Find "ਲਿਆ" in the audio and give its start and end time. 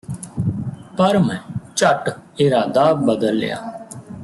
3.35-3.57